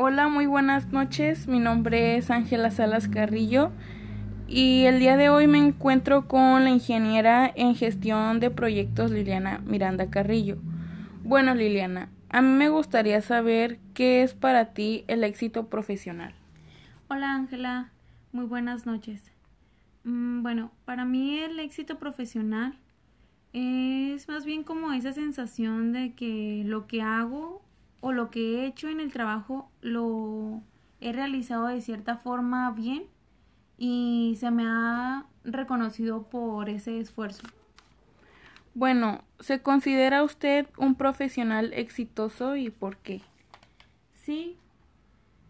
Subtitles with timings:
[0.00, 1.48] Hola, muy buenas noches.
[1.48, 3.72] Mi nombre es Ángela Salas Carrillo
[4.46, 9.58] y el día de hoy me encuentro con la ingeniera en gestión de proyectos Liliana
[9.66, 10.58] Miranda Carrillo.
[11.24, 16.32] Bueno, Liliana, a mí me gustaría saber qué es para ti el éxito profesional.
[17.08, 17.90] Hola Ángela,
[18.30, 19.32] muy buenas noches.
[20.04, 22.78] Mm, bueno, para mí el éxito profesional
[23.52, 27.67] es más bien como esa sensación de que lo que hago
[28.00, 30.62] o lo que he hecho en el trabajo lo
[31.00, 33.04] he realizado de cierta forma bien
[33.76, 37.42] y se me ha reconocido por ese esfuerzo.
[38.74, 43.22] Bueno, ¿se considera usted un profesional exitoso y por qué?
[44.14, 44.56] Sí,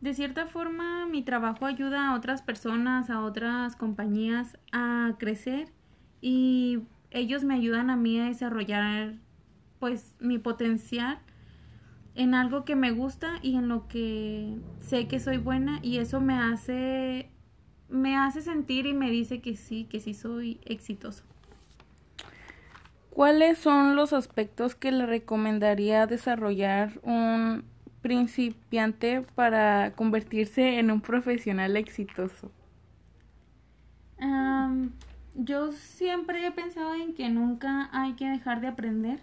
[0.00, 5.68] de cierta forma mi trabajo ayuda a otras personas, a otras compañías a crecer
[6.20, 9.14] y ellos me ayudan a mí a desarrollar
[9.78, 11.18] pues mi potencial
[12.18, 16.20] en algo que me gusta y en lo que sé que soy buena y eso
[16.20, 17.30] me hace
[17.88, 21.22] me hace sentir y me dice que sí, que sí soy exitoso.
[23.10, 27.64] ¿Cuáles son los aspectos que le recomendaría desarrollar un
[28.02, 32.50] principiante para convertirse en un profesional exitoso?
[35.40, 39.20] yo siempre he pensado en que nunca hay que dejar de aprender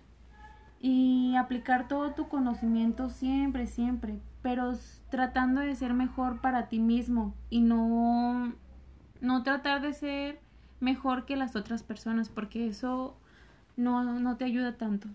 [0.80, 4.74] y aplicar todo tu conocimiento siempre, siempre, pero
[5.10, 8.54] tratando de ser mejor para ti mismo y no,
[9.22, 10.40] no tratar de ser
[10.80, 13.18] mejor que las otras personas, porque eso
[13.78, 15.08] no, no te ayuda tanto.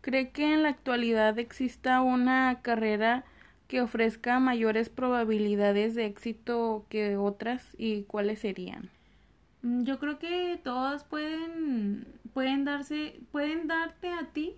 [0.00, 3.24] ¿Cree que en la actualidad exista una carrera
[3.66, 8.90] que ofrezca mayores probabilidades de éxito que otras y cuáles serían?
[9.62, 14.54] Mm, yo creo que todas pueden pueden darse pueden darte a ti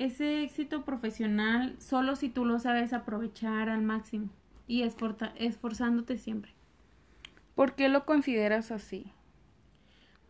[0.00, 4.30] ese éxito profesional solo si tú lo sabes aprovechar al máximo
[4.66, 6.54] y esforzándote siempre.
[7.54, 9.12] ¿Por qué lo consideras así?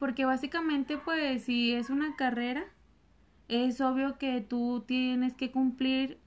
[0.00, 2.64] Porque básicamente pues si es una carrera,
[3.46, 6.18] es obvio que tú tienes que cumplir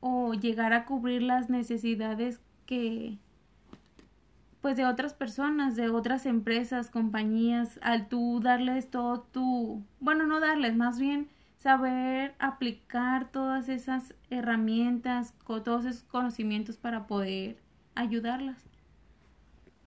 [0.00, 3.18] o llegar a cubrir las necesidades que
[4.62, 10.40] pues de otras personas, de otras empresas, compañías, al tú darles todo tu, bueno, no
[10.40, 11.28] darles, más bien
[11.66, 15.34] saber aplicar todas esas herramientas,
[15.64, 17.58] todos esos conocimientos para poder
[17.96, 18.56] ayudarlas.